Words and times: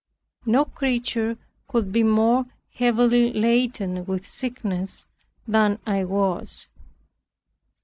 No 0.47 0.65
creature 0.65 1.37
could 1.67 1.91
be 1.91 2.01
more 2.01 2.47
heavily 2.73 3.31
laden 3.33 4.03
with 4.07 4.25
sickness 4.27 5.05
than 5.47 5.77
I 5.85 6.05
was. 6.05 6.67